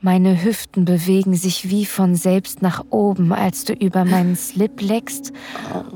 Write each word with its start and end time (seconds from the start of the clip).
Meine 0.00 0.44
Hüften 0.44 0.84
bewegen 0.84 1.34
sich 1.34 1.70
wie 1.70 1.84
von 1.84 2.14
selbst 2.14 2.62
nach 2.62 2.84
oben, 2.90 3.32
als 3.32 3.64
du 3.64 3.72
über 3.72 4.04
meinen 4.04 4.36
Slip 4.36 4.80
leckst 4.80 5.32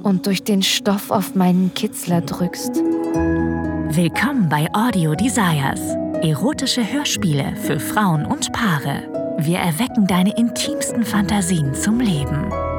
und 0.03 0.27
durch 0.27 0.43
den 0.43 0.62
Stoff 0.62 1.11
auf 1.11 1.37
meinen 1.37 1.72
Kitzler 1.75 2.21
drückst. 2.21 2.77
Willkommen 2.77 4.48
bei 4.48 4.69
Audio 4.72 5.14
Desires. 5.14 5.80
Erotische 6.22 6.93
Hörspiele 6.93 7.54
für 7.56 7.79
Frauen 7.79 8.26
und 8.26 8.52
Paare. 8.52 9.36
Wir 9.38 9.58
erwecken 9.58 10.06
deine 10.06 10.36
intimsten 10.36 11.04
Fantasien 11.04 11.74
zum 11.74 12.00
Leben. 12.00 12.71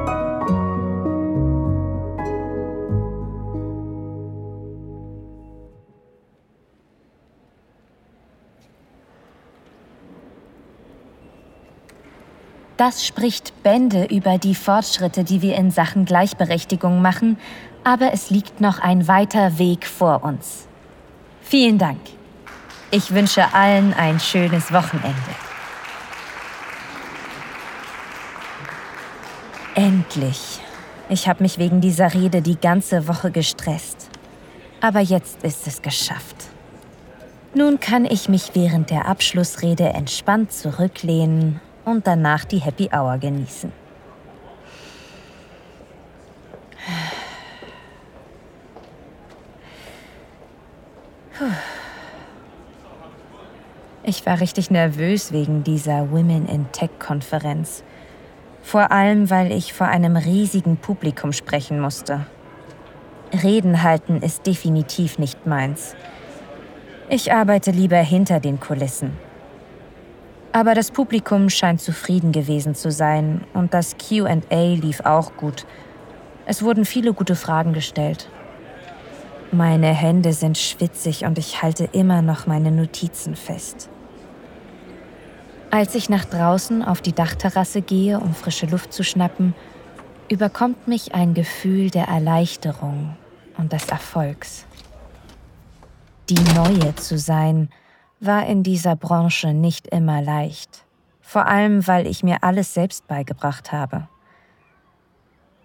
Das 12.76 13.06
spricht 13.06 13.62
Bände 13.62 14.06
über 14.06 14.36
die 14.38 14.56
Fortschritte, 14.56 15.22
die 15.22 15.42
wir 15.42 15.54
in 15.54 15.70
Sachen 15.70 16.04
Gleichberechtigung 16.04 17.00
machen, 17.00 17.38
aber 17.84 18.12
es 18.12 18.30
liegt 18.30 18.60
noch 18.60 18.80
ein 18.80 19.06
weiter 19.06 19.58
Weg 19.58 19.86
vor 19.86 20.24
uns. 20.24 20.66
Vielen 21.40 21.78
Dank. 21.78 22.00
Ich 22.90 23.14
wünsche 23.14 23.54
allen 23.54 23.94
ein 23.94 24.18
schönes 24.18 24.72
Wochenende. 24.72 25.14
Endlich. 29.76 30.60
Ich 31.08 31.28
habe 31.28 31.42
mich 31.42 31.58
wegen 31.58 31.80
dieser 31.80 32.12
Rede 32.12 32.42
die 32.42 32.58
ganze 32.58 33.06
Woche 33.06 33.30
gestresst. 33.30 34.08
Aber 34.80 35.00
jetzt 35.00 35.44
ist 35.44 35.66
es 35.68 35.80
geschafft. 35.80 36.36
Nun 37.54 37.78
kann 37.78 38.04
ich 38.04 38.28
mich 38.28 38.50
während 38.54 38.90
der 38.90 39.06
Abschlussrede 39.06 39.90
entspannt 39.90 40.52
zurücklehnen 40.52 41.60
und 41.84 42.06
danach 42.06 42.44
die 42.44 42.58
Happy 42.58 42.90
Hour 42.92 43.18
genießen. 43.18 43.72
Ich 54.02 54.24
war 54.26 54.40
richtig 54.40 54.70
nervös 54.70 55.32
wegen 55.32 55.64
dieser 55.64 56.10
Women 56.10 56.46
in 56.46 56.70
Tech-Konferenz. 56.72 57.82
Vor 58.62 58.92
allem, 58.92 59.30
weil 59.30 59.50
ich 59.50 59.72
vor 59.72 59.88
einem 59.88 60.16
riesigen 60.16 60.76
Publikum 60.76 61.32
sprechen 61.32 61.80
musste. 61.80 62.26
Reden 63.42 63.82
halten 63.82 64.22
ist 64.22 64.46
definitiv 64.46 65.18
nicht 65.18 65.46
meins. 65.46 65.96
Ich 67.08 67.32
arbeite 67.32 67.70
lieber 67.70 67.96
hinter 67.98 68.40
den 68.40 68.60
Kulissen. 68.60 69.16
Aber 70.54 70.76
das 70.76 70.92
Publikum 70.92 71.50
scheint 71.50 71.80
zufrieden 71.80 72.30
gewesen 72.30 72.76
zu 72.76 72.92
sein 72.92 73.44
und 73.54 73.74
das 73.74 73.96
QA 73.98 74.38
lief 74.50 75.00
auch 75.00 75.36
gut. 75.36 75.66
Es 76.46 76.62
wurden 76.62 76.84
viele 76.84 77.12
gute 77.12 77.34
Fragen 77.34 77.72
gestellt. 77.72 78.30
Meine 79.50 79.88
Hände 79.88 80.32
sind 80.32 80.56
schwitzig 80.56 81.24
und 81.24 81.38
ich 81.38 81.60
halte 81.60 81.88
immer 81.90 82.22
noch 82.22 82.46
meine 82.46 82.70
Notizen 82.70 83.34
fest. 83.34 83.88
Als 85.72 85.96
ich 85.96 86.08
nach 86.08 86.24
draußen 86.24 86.84
auf 86.84 87.00
die 87.00 87.14
Dachterrasse 87.14 87.82
gehe, 87.82 88.20
um 88.20 88.32
frische 88.32 88.66
Luft 88.66 88.92
zu 88.92 89.02
schnappen, 89.02 89.56
überkommt 90.28 90.86
mich 90.86 91.16
ein 91.16 91.34
Gefühl 91.34 91.90
der 91.90 92.06
Erleichterung 92.06 93.16
und 93.58 93.72
des 93.72 93.88
Erfolgs. 93.88 94.66
Die 96.28 96.40
Neue 96.54 96.94
zu 96.94 97.18
sein, 97.18 97.70
war 98.26 98.46
in 98.46 98.62
dieser 98.62 98.96
Branche 98.96 99.52
nicht 99.52 99.86
immer 99.88 100.22
leicht, 100.22 100.84
vor 101.20 101.46
allem 101.46 101.86
weil 101.86 102.06
ich 102.06 102.22
mir 102.22 102.42
alles 102.42 102.74
selbst 102.74 103.06
beigebracht 103.06 103.72
habe. 103.72 104.08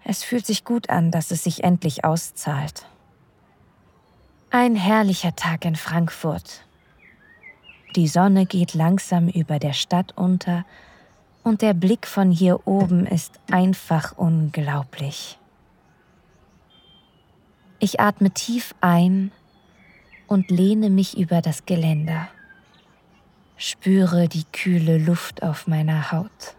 Es 0.04 0.24
fühlt 0.24 0.46
sich 0.46 0.64
gut 0.64 0.90
an, 0.90 1.10
dass 1.10 1.30
es 1.30 1.44
sich 1.44 1.62
endlich 1.62 2.04
auszahlt. 2.04 2.86
Ein 4.50 4.74
herrlicher 4.74 5.36
Tag 5.36 5.64
in 5.64 5.76
Frankfurt. 5.76 6.64
Die 7.94 8.08
Sonne 8.08 8.46
geht 8.46 8.74
langsam 8.74 9.28
über 9.28 9.58
der 9.58 9.72
Stadt 9.72 10.16
unter 10.16 10.64
und 11.42 11.62
der 11.62 11.74
Blick 11.74 12.06
von 12.06 12.30
hier 12.30 12.66
oben 12.66 13.06
ist 13.06 13.38
einfach 13.50 14.16
unglaublich. 14.16 15.38
Ich 17.78 18.00
atme 18.00 18.30
tief 18.30 18.74
ein 18.80 19.32
und 20.26 20.50
lehne 20.50 20.90
mich 20.90 21.16
über 21.16 21.40
das 21.40 21.64
Geländer 21.66 22.28
spüre 23.60 24.26
die 24.26 24.44
kühle 24.44 24.96
Luft 24.96 25.42
auf 25.42 25.66
meiner 25.66 26.10
Haut. 26.10 26.56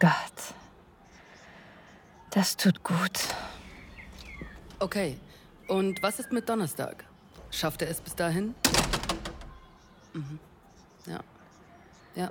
Gott, 0.00 0.10
das 2.30 2.56
tut 2.56 2.82
gut. 2.82 3.20
Okay, 4.80 5.16
und 5.68 6.02
was 6.02 6.18
ist 6.18 6.32
mit 6.32 6.48
Donnerstag? 6.48 7.04
Schafft 7.50 7.80
er 7.80 7.88
es 7.88 8.00
bis 8.00 8.14
dahin? 8.14 8.54
Mhm. 10.12 10.38
Ja. 11.06 11.20
Ja, 12.16 12.30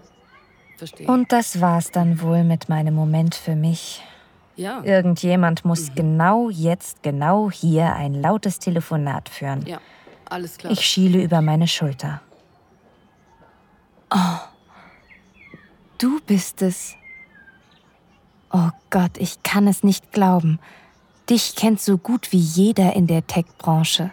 verstehe. 0.77 1.07
Und 1.07 1.31
das 1.31 1.61
war's 1.61 1.89
dann 1.89 2.21
wohl 2.21 2.43
mit 2.43 2.69
meinem 2.69 2.93
Moment 2.93 3.33
für 3.33 3.55
mich. 3.55 4.03
Ja. 4.55 4.81
Irgendjemand 4.83 5.65
muss 5.65 5.89
mhm. 5.89 5.95
genau 5.95 6.49
jetzt, 6.49 7.03
genau 7.03 7.51
hier 7.51 7.93
ein 7.93 8.13
lautes 8.13 8.59
Telefonat 8.59 9.29
führen. 9.29 9.65
Ja, 9.65 9.79
alles 10.29 10.57
klar. 10.57 10.71
Ich 10.71 10.81
schiele 10.81 11.21
über 11.21 11.41
meine 11.41 11.67
Schulter. 11.67 12.21
Oh, 14.11 14.39
du 15.97 16.19
bist 16.25 16.61
es. 16.61 16.95
Oh 18.51 18.69
Gott, 18.89 19.17
ich 19.17 19.43
kann 19.43 19.67
es 19.67 19.83
nicht 19.83 20.11
glauben. 20.13 20.59
Dich 21.29 21.55
kennt 21.55 21.81
so 21.81 21.97
gut 21.97 22.31
wie 22.31 22.39
jeder 22.39 22.95
in 22.95 23.07
der 23.07 23.25
Tech-Branche. 23.27 24.11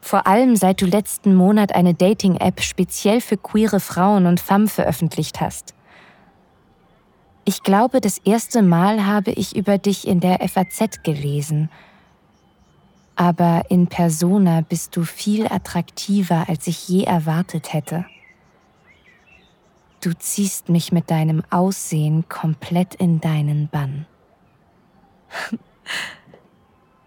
Vor 0.00 0.26
allem 0.26 0.54
seit 0.54 0.80
du 0.80 0.86
letzten 0.86 1.34
Monat 1.34 1.74
eine 1.74 1.92
Dating-App 1.92 2.62
speziell 2.62 3.20
für 3.20 3.36
queere 3.36 3.80
Frauen 3.80 4.26
und 4.26 4.38
Femmes 4.38 4.72
veröffentlicht 4.72 5.40
hast. 5.40 5.74
Ich 7.48 7.62
glaube, 7.62 8.00
das 8.00 8.18
erste 8.18 8.60
Mal 8.60 9.06
habe 9.06 9.30
ich 9.30 9.54
über 9.54 9.78
dich 9.78 10.08
in 10.08 10.18
der 10.18 10.40
FAZ 10.48 11.04
gelesen. 11.04 11.70
Aber 13.14 13.62
in 13.68 13.86
persona 13.86 14.62
bist 14.62 14.96
du 14.96 15.04
viel 15.04 15.46
attraktiver, 15.46 16.48
als 16.48 16.66
ich 16.66 16.88
je 16.88 17.04
erwartet 17.04 17.72
hätte. 17.72 18.04
Du 20.00 20.12
ziehst 20.12 20.68
mich 20.70 20.90
mit 20.90 21.08
deinem 21.08 21.44
Aussehen 21.50 22.28
komplett 22.28 22.96
in 22.96 23.20
deinen 23.20 23.68
Bann. 23.68 24.06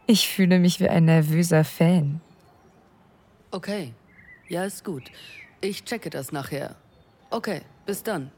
Ich 0.07 0.27
fühle 0.27 0.57
mich 0.57 0.79
wie 0.79 0.89
ein 0.89 1.05
nervöser 1.05 1.63
Fan. 1.63 2.19
Okay, 3.51 3.93
ja, 4.47 4.63
ist 4.63 4.83
gut. 4.83 5.11
Ich 5.61 5.85
checke 5.85 6.09
das 6.09 6.31
nachher. 6.31 6.75
Okay, 7.29 7.61
bis 7.85 8.01
dann. 8.01 8.31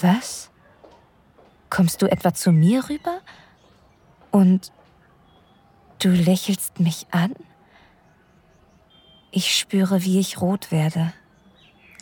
Was? 0.00 0.50
Kommst 1.70 2.02
du 2.02 2.06
etwa 2.10 2.32
zu 2.32 2.52
mir 2.52 2.88
rüber? 2.88 3.20
Und 4.30 4.72
du 5.98 6.10
lächelst 6.10 6.80
mich 6.80 7.06
an? 7.10 7.34
Ich 9.30 9.56
spüre, 9.56 10.04
wie 10.04 10.18
ich 10.18 10.40
rot 10.40 10.70
werde. 10.70 11.12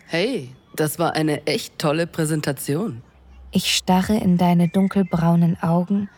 Hey, 0.07 0.55
das 0.75 0.99
war 0.99 1.15
eine 1.15 1.47
echt 1.47 1.79
tolle 1.79 2.07
Präsentation. 2.07 3.03
Ich 3.51 3.75
starre 3.75 4.17
in 4.17 4.37
deine 4.37 4.69
dunkelbraunen 4.69 5.61
Augen 5.63 6.09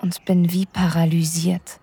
und 0.00 0.24
bin 0.24 0.52
wie 0.52 0.66
paralysiert. 0.66 1.80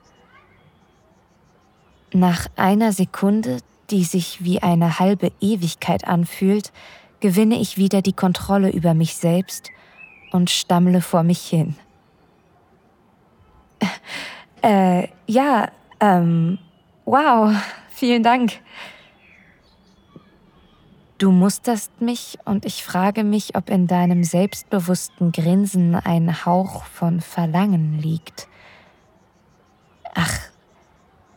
Nach 2.14 2.48
einer 2.56 2.92
Sekunde, 2.92 3.58
die 3.90 4.04
sich 4.04 4.44
wie 4.44 4.62
eine 4.62 5.00
halbe 5.00 5.32
Ewigkeit 5.42 6.08
anfühlt, 6.08 6.72
gewinne 7.24 7.56
ich 7.56 7.78
wieder 7.78 8.02
die 8.02 8.12
Kontrolle 8.12 8.70
über 8.70 8.94
mich 8.94 9.16
selbst 9.16 9.72
und 10.34 10.50
stammle 10.50 11.00
vor 11.00 11.24
mich 11.24 11.42
hin. 11.42 11.76
Äh, 14.62 15.10
ja, 15.28 15.70
ähm, 16.00 16.58
wow, 17.04 17.54
vielen 17.90 18.24
Dank. 18.24 18.62
Du 21.18 21.32
musterst 21.32 22.00
mich 22.00 22.38
und 22.46 22.66
ich 22.66 22.84
frage 22.84 23.26
mich, 23.26 23.58
ob 23.58 23.70
in 23.70 23.88
deinem 23.88 24.24
selbstbewussten 24.24 25.34
Grinsen 25.34 25.96
ein 25.96 26.46
Hauch 26.46 26.86
von 26.86 27.20
Verlangen 27.20 28.00
liegt. 28.00 28.48
Ach, 30.14 30.40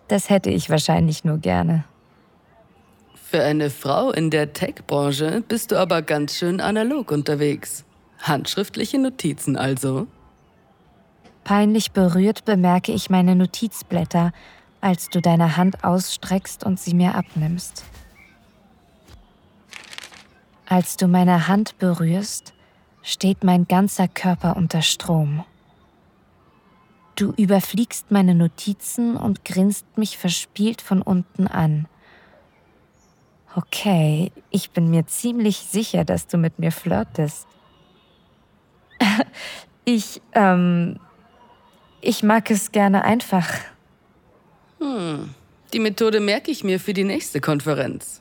das 0.06 0.30
hätte 0.30 0.50
ich 0.50 0.70
wahrscheinlich 0.70 1.24
nur 1.24 1.38
gerne. 1.38 1.84
Für 3.36 3.44
eine 3.44 3.68
Frau 3.68 4.12
in 4.12 4.30
der 4.30 4.54
Tech-Branche 4.54 5.44
bist 5.46 5.70
du 5.70 5.76
aber 5.76 6.00
ganz 6.00 6.36
schön 6.36 6.58
analog 6.58 7.12
unterwegs. 7.12 7.84
Handschriftliche 8.22 8.98
Notizen 8.98 9.58
also. 9.58 10.06
Peinlich 11.44 11.92
berührt 11.92 12.46
bemerke 12.46 12.92
ich 12.92 13.10
meine 13.10 13.36
Notizblätter, 13.36 14.32
als 14.80 15.10
du 15.10 15.20
deine 15.20 15.58
Hand 15.58 15.84
ausstreckst 15.84 16.64
und 16.64 16.80
sie 16.80 16.94
mir 16.94 17.14
abnimmst. 17.14 17.84
Als 20.64 20.96
du 20.96 21.06
meine 21.06 21.46
Hand 21.46 21.78
berührst, 21.78 22.54
steht 23.02 23.44
mein 23.44 23.68
ganzer 23.68 24.08
Körper 24.08 24.56
unter 24.56 24.80
Strom. 24.80 25.44
Du 27.16 27.34
überfliegst 27.36 28.10
meine 28.10 28.34
Notizen 28.34 29.14
und 29.14 29.44
grinst 29.44 29.98
mich 29.98 30.16
verspielt 30.16 30.80
von 30.80 31.02
unten 31.02 31.46
an. 31.46 31.86
Okay, 33.56 34.32
ich 34.50 34.70
bin 34.72 34.90
mir 34.90 35.06
ziemlich 35.06 35.56
sicher, 35.56 36.04
dass 36.04 36.26
du 36.26 36.36
mit 36.36 36.58
mir 36.58 36.70
flirtest. 36.70 37.46
ich, 39.86 40.20
ähm, 40.34 41.00
ich 42.02 42.22
mag 42.22 42.50
es 42.50 42.70
gerne 42.70 43.02
einfach. 43.02 43.48
Hm, 44.78 45.34
die 45.72 45.78
Methode 45.78 46.20
merke 46.20 46.50
ich 46.50 46.64
mir 46.64 46.78
für 46.78 46.92
die 46.92 47.04
nächste 47.04 47.40
Konferenz. 47.40 48.20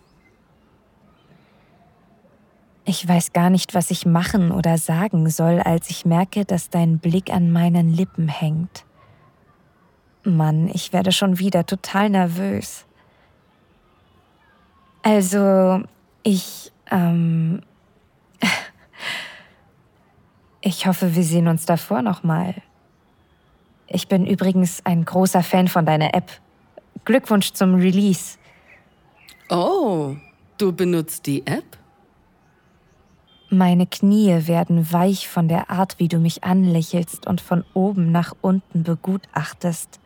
Ich 2.86 3.06
weiß 3.06 3.34
gar 3.34 3.50
nicht, 3.50 3.74
was 3.74 3.92
ich 3.92 4.06
machen 4.06 4.54
oder 4.54 4.78
sagen 4.78 5.30
soll, 5.30 5.60
als 5.60 5.90
ich 5.90 6.06
merke, 6.06 6.46
dass 6.46 6.70
dein 6.70 7.00
Blick 7.00 7.30
an 7.30 7.52
meinen 7.52 7.90
Lippen 7.90 8.30
hängt. 8.30 8.86
Mann, 10.24 10.70
ich 10.74 10.94
werde 10.94 11.12
schon 11.12 11.40
wieder 11.40 11.66
total 11.66 12.10
nervös. 12.10 12.86
Also, 15.06 15.84
ich, 16.24 16.72
ähm, 16.90 17.62
ich 20.62 20.88
hoffe, 20.88 21.13
wir 21.13 21.22
sehen 21.22 21.48
uns 21.48 21.68
davor 21.68 22.02
nochmal. 22.02 22.56
Ich 23.86 24.07
bin 24.07 24.25
übrigens 24.25 24.84
ein 24.84 25.06
großer 25.06 25.44
Fan 25.44 25.68
von 25.68 25.86
deiner 25.86 26.16
App. 26.16 26.31
Glückwunsch 27.06 27.54
zum 27.54 27.75
Release. 27.75 28.40
Oh, 29.52 30.16
du 30.57 30.72
benutzt 30.72 31.28
die 31.28 31.46
App? 31.46 31.78
Meine 33.51 33.86
Knie 33.86 34.48
werden 34.48 34.92
weich 34.92 35.28
von 35.28 35.48
der 35.48 35.69
Art, 35.69 36.00
wie 36.00 36.08
du 36.08 36.18
mich 36.18 36.44
anlächelst 36.44 37.28
und 37.28 37.42
von 37.42 37.63
oben 37.75 38.12
nach 38.12 38.34
unten 38.42 38.81
begutachtest. 38.81 40.00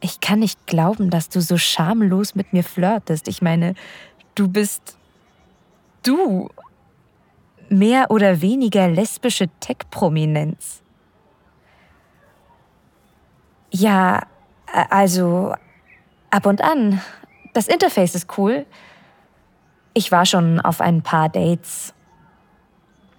Ich 0.00 0.20
kann 0.20 0.38
nicht 0.38 0.66
glauben, 0.66 1.10
dass 1.10 1.28
du 1.28 1.40
so 1.40 1.58
schamlos 1.58 2.34
mit 2.34 2.52
mir 2.52 2.64
flirtest. 2.64 3.28
Ich 3.28 3.42
meine, 3.42 3.74
du 4.34 4.48
bist 4.48 4.96
du. 6.02 6.48
Mehr 7.72 8.10
oder 8.10 8.40
weniger 8.40 8.88
lesbische 8.88 9.48
Tech-Prominenz. 9.60 10.82
Ja, 13.70 14.26
also 14.66 15.54
ab 16.30 16.46
und 16.46 16.62
an. 16.62 17.00
Das 17.52 17.68
Interface 17.68 18.16
ist 18.16 18.38
cool. 18.38 18.66
Ich 19.94 20.10
war 20.10 20.26
schon 20.26 20.58
auf 20.60 20.80
ein 20.80 21.02
paar 21.02 21.28
Dates. 21.28 21.94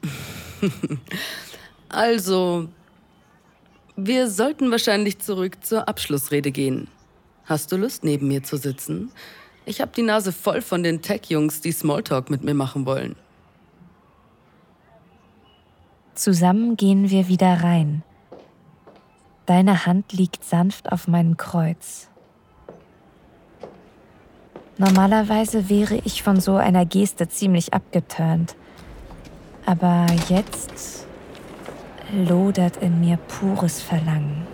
also, 1.89 2.67
wir 3.95 4.29
sollten 4.29 4.71
wahrscheinlich 4.71 5.19
zurück 5.19 5.63
zur 5.63 5.87
Abschlussrede 5.87 6.51
gehen. 6.51 6.87
Hast 7.45 7.71
du 7.71 7.77
Lust, 7.77 8.03
neben 8.03 8.27
mir 8.27 8.43
zu 8.43 8.57
sitzen? 8.57 9.11
Ich 9.65 9.81
habe 9.81 9.91
die 9.95 10.01
Nase 10.01 10.31
voll 10.31 10.61
von 10.61 10.83
den 10.83 11.01
Tech-Jungs, 11.01 11.61
die 11.61 11.71
Smalltalk 11.71 12.29
mit 12.29 12.43
mir 12.43 12.53
machen 12.53 12.85
wollen. 12.85 13.15
Zusammen 16.15 16.77
gehen 16.77 17.09
wir 17.09 17.27
wieder 17.27 17.63
rein. 17.63 18.03
Deine 19.45 19.85
Hand 19.85 20.13
liegt 20.13 20.43
sanft 20.43 20.91
auf 20.91 21.07
meinem 21.07 21.37
Kreuz. 21.37 22.07
Normalerweise 24.77 25.69
wäre 25.69 26.01
ich 26.05 26.23
von 26.23 26.39
so 26.39 26.55
einer 26.55 26.85
Geste 26.85 27.27
ziemlich 27.27 27.73
abgeturnt. 27.73 28.55
Aber 29.65 30.07
jetzt 30.27 31.05
lodert 32.13 32.77
in 32.77 32.99
mir 32.99 33.17
pures 33.17 33.81
Verlangen. 33.81 34.47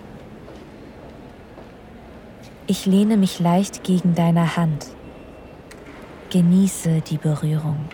Ich 2.68 2.86
lehne 2.86 3.18
mich 3.18 3.39
leicht 3.39 3.83
gegen 3.83 4.15
deine 4.15 4.57
Hand. 4.57 4.88
Genieße 6.30 7.01
die 7.01 7.18
Berührung. 7.18 7.86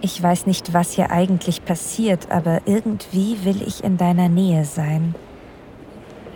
Ich 0.00 0.22
weiß 0.22 0.46
nicht, 0.46 0.74
was 0.74 0.92
hier 0.92 1.10
eigentlich 1.10 1.64
passiert, 1.64 2.30
aber 2.30 2.60
irgendwie 2.66 3.44
will 3.44 3.62
ich 3.66 3.82
in 3.82 3.96
deiner 3.96 4.28
Nähe 4.28 4.64
sein 4.64 5.14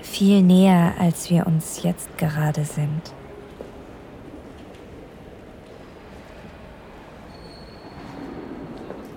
viel 0.08 0.42
näher, 0.42 0.94
als 0.98 1.30
wir 1.30 1.46
uns 1.46 1.82
jetzt 1.82 2.16
gerade 2.18 2.64
sind. 2.64 3.02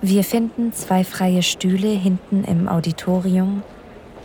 Wir 0.03 0.23
finden 0.23 0.73
zwei 0.73 1.03
freie 1.03 1.43
Stühle 1.43 1.89
hinten 1.89 2.43
im 2.43 2.67
Auditorium, 2.67 3.61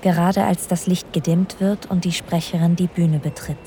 gerade 0.01 0.45
als 0.45 0.69
das 0.69 0.87
Licht 0.87 1.13
gedimmt 1.13 1.61
wird 1.61 1.91
und 1.91 2.07
die 2.07 2.13
Sprecherin 2.13 2.77
die 2.77 2.87
Bühne 2.87 3.19
betritt. 3.19 3.59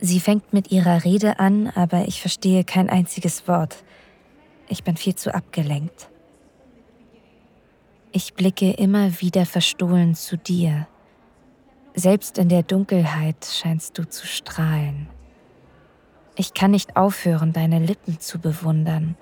Sie 0.00 0.18
fängt 0.18 0.52
mit 0.52 0.72
ihrer 0.72 1.04
Rede 1.04 1.38
an, 1.38 1.68
aber 1.68 2.08
ich 2.08 2.20
verstehe 2.20 2.64
kein 2.64 2.90
einziges 2.90 3.46
Wort. 3.46 3.84
Ich 4.68 4.82
bin 4.82 4.96
viel 4.96 5.14
zu 5.14 5.32
abgelenkt. 5.32 6.08
Ich 8.10 8.34
blicke 8.34 8.72
immer 8.72 9.20
wieder 9.20 9.46
verstohlen 9.46 10.16
zu 10.16 10.36
dir. 10.36 10.88
Selbst 11.94 12.38
in 12.38 12.48
der 12.48 12.64
Dunkelheit 12.64 13.44
scheinst 13.44 13.98
du 13.98 14.08
zu 14.08 14.26
strahlen. 14.26 15.08
Ich 16.40 16.54
kann 16.54 16.70
nicht 16.70 16.96
aufhören, 16.96 17.52
deine 17.52 17.80
Lippen 17.80 18.20
zu 18.20 18.38
bewundern 18.38 19.16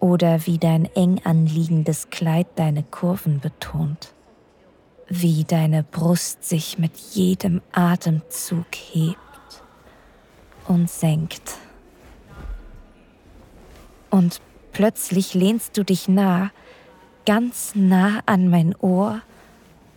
oder 0.00 0.44
wie 0.44 0.58
dein 0.58 0.84
eng 0.96 1.20
anliegendes 1.22 2.10
Kleid 2.10 2.48
deine 2.56 2.82
Kurven 2.82 3.38
betont, 3.38 4.12
wie 5.08 5.44
deine 5.44 5.84
Brust 5.84 6.42
sich 6.42 6.78
mit 6.78 6.96
jedem 6.96 7.62
Atemzug 7.70 8.66
hebt 8.72 9.20
und 10.66 10.90
senkt. 10.90 11.58
Und 14.10 14.40
plötzlich 14.72 15.32
lehnst 15.32 15.78
du 15.78 15.84
dich 15.84 16.08
nah, 16.08 16.50
ganz 17.24 17.76
nah 17.76 18.18
an 18.26 18.48
mein 18.48 18.74
Ohr 18.74 19.20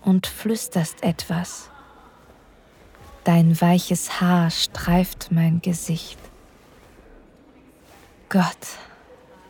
und 0.04 0.28
flüsterst 0.28 1.02
etwas. 1.02 1.72
Dein 3.24 3.60
weiches 3.60 4.22
Haar 4.22 4.50
streift 4.50 5.32
mein 5.32 5.62
Gesicht. 5.62 6.18
Gott, 8.30 8.78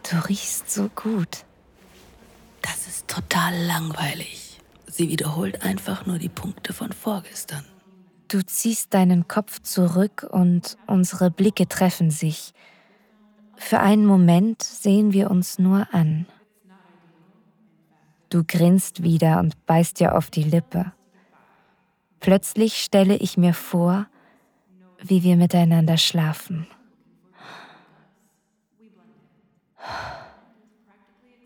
du 0.10 0.26
riechst 0.30 0.72
so 0.72 0.90
gut. 0.96 1.44
Das 2.62 2.88
ist 2.88 3.10
total 3.10 3.54
langweilig. 3.66 4.62
Sie 4.88 5.10
wiederholt 5.10 5.64
einfach 5.64 6.06
nur 6.06 6.18
die 6.18 6.30
Punkte 6.30 6.72
von 6.72 6.94
vorgestern. 6.94 7.66
Du 8.30 8.42
ziehst 8.42 8.94
deinen 8.94 9.28
Kopf 9.28 9.60
zurück 9.64 10.26
und 10.30 10.78
unsere 10.88 11.30
Blicke 11.30 11.68
treffen 11.68 12.10
sich. 12.10 12.54
Für 13.58 13.82
einen 13.82 14.06
Moment 14.06 14.64
sehen 14.64 15.12
wir 15.12 15.30
uns 15.30 15.60
nur 15.60 15.94
an. 15.94 16.26
Du 18.30 18.46
grinst 18.46 19.04
wieder 19.04 19.40
und 19.40 19.66
beißt 19.66 20.00
dir 20.00 20.16
auf 20.16 20.32
die 20.32 20.44
Lippe. 20.44 20.94
Plötzlich 22.22 22.82
stelle 22.82 23.18
ich 23.18 23.36
mir 23.36 23.54
vor, 23.54 24.08
wie 25.02 25.24
wir 25.24 25.36
miteinander 25.36 25.98
schlafen. 25.98 26.66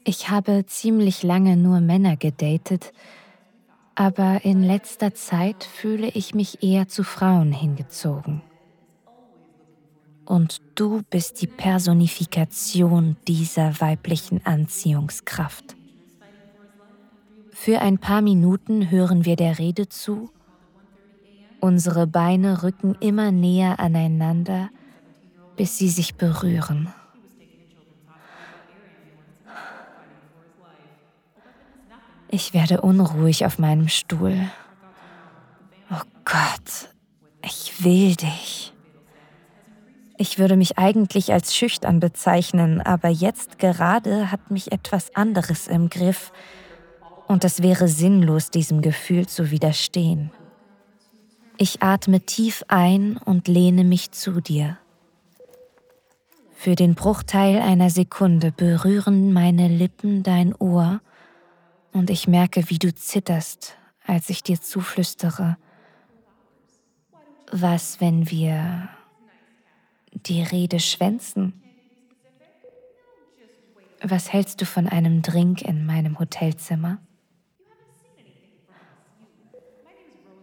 Ich 0.06 0.30
habe 0.30 0.66
ziemlich 0.66 1.24
lange 1.24 1.56
nur 1.56 1.80
Männer 1.80 2.18
gedatet, 2.18 2.92
aber 3.96 4.44
in 4.44 4.62
letzter 4.62 5.14
Zeit 5.14 5.64
fühle 5.64 6.10
ich 6.10 6.36
mich 6.36 6.62
eher 6.62 6.90
zu 6.90 7.04
Frauen 7.04 7.54
hingezogen. 7.54 8.42
Und 10.26 10.62
du 10.76 11.02
bist 11.10 11.42
die 11.42 11.48
Personifikation 11.48 13.16
dieser 13.28 13.80
weiblichen 13.80 14.46
Anziehungskraft. 14.46 15.76
Für 17.52 17.80
ein 17.80 17.98
paar 17.98 18.22
Minuten 18.22 18.90
hören 18.90 19.24
wir 19.24 19.38
der 19.38 19.58
Rede 19.58 19.88
zu. 19.88 20.32
Unsere 21.62 22.08
Beine 22.08 22.64
rücken 22.64 22.96
immer 23.00 23.32
näher 23.32 23.80
aneinander, 23.80 24.70
bis 25.56 25.78
sie 25.78 25.88
sich 25.88 26.16
berühren. 26.16 26.94
Ich 32.34 32.52
werde 32.56 32.82
unruhig 32.82 33.46
auf 33.46 33.60
meinem 33.60 33.88
Stuhl. 33.88 34.36
Oh 35.92 36.02
Gott, 36.26 36.90
ich 37.46 37.84
will 37.84 38.16
dich. 38.16 38.74
Ich 40.18 40.40
würde 40.40 40.58
mich 40.58 40.80
eigentlich 40.80 41.32
als 41.32 41.56
schüchtern 41.56 42.00
bezeichnen, 42.00 42.82
aber 42.82 43.10
jetzt 43.10 43.60
gerade 43.60 44.32
hat 44.32 44.50
mich 44.50 44.72
etwas 44.72 45.16
anderes 45.16 45.68
im 45.68 45.92
Griff 45.92 46.32
und 47.28 47.44
es 47.44 47.62
wäre 47.62 47.88
sinnlos, 47.88 48.50
diesem 48.50 48.82
Gefühl 48.82 49.28
zu 49.28 49.52
widerstehen. 49.52 50.32
Ich 51.60 51.84
atme 51.84 52.22
tief 52.22 52.64
ein 52.68 53.18
und 53.18 53.48
lehne 53.48 53.84
mich 53.84 54.10
zu 54.10 54.42
dir. 54.42 54.80
Für 56.56 56.74
den 56.74 56.96
Bruchteil 56.96 57.62
einer 57.62 57.92
Sekunde 57.92 58.52
berühren 58.52 59.34
meine 59.34 59.68
Lippen 59.68 60.24
dein 60.24 60.56
Ohr 60.56 61.00
und 61.94 62.10
ich 62.10 62.28
merke, 62.28 62.70
wie 62.70 62.80
du 62.80 62.94
zitterst, 62.94 63.78
als 64.06 64.30
ich 64.30 64.44
dir 64.44 64.60
zuflüstere. 64.60 65.58
Was, 67.52 68.02
wenn 68.02 68.30
wir 68.30 68.90
die 70.12 70.42
Rede 70.42 70.80
schwänzen? 70.80 71.62
Was 74.02 74.34
hältst 74.34 74.60
du 74.60 74.66
von 74.66 74.88
einem 74.88 75.22
Drink 75.22 75.62
in 75.62 75.86
meinem 75.86 76.20
Hotelzimmer? 76.20 76.98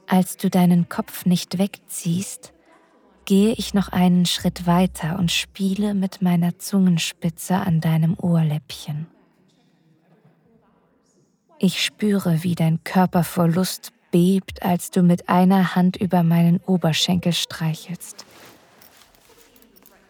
Als 0.06 0.36
du 0.36 0.48
deinen 0.50 0.88
Kopf 0.88 1.26
nicht 1.26 1.58
wegziehst, 1.58 2.52
gehe 3.26 3.52
ich 3.52 3.74
noch 3.74 3.88
einen 3.88 4.26
Schritt 4.26 4.66
weiter 4.66 5.18
und 5.18 5.30
spiele 5.30 5.94
mit 5.94 6.22
meiner 6.22 6.58
Zungenspitze 6.58 7.56
an 7.56 7.80
deinem 7.80 8.18
Ohrläppchen. 8.18 9.06
Ich 11.62 11.84
spüre, 11.84 12.42
wie 12.42 12.54
dein 12.54 12.82
Körper 12.84 13.22
vor 13.22 13.46
Lust 13.46 13.92
bebt, 14.10 14.62
als 14.62 14.90
du 14.90 15.02
mit 15.02 15.28
einer 15.28 15.74
Hand 15.76 15.98
über 15.98 16.22
meinen 16.22 16.58
Oberschenkel 16.64 17.34
streichelst. 17.34 18.24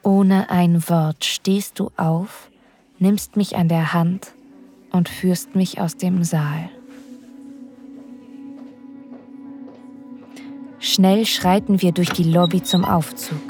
Ohne 0.04 0.49
ein 0.49 0.88
Wort 0.88 1.25
stehst 1.25 1.80
du 1.80 1.90
auf, 1.97 2.49
nimmst 3.00 3.37
mich 3.37 3.57
an 3.57 3.66
der 3.66 3.92
Hand 3.92 4.33
und 4.92 5.09
führst 5.09 5.57
mich 5.57 5.80
aus 5.80 5.97
dem 5.97 6.23
Saal. 6.23 6.71
Schnell 10.78 11.26
schreiten 11.26 11.83
wir 11.83 11.90
durch 11.90 12.11
die 12.11 12.23
Lobby 12.23 12.62
zum 12.62 12.85
Aufzug. 12.85 13.50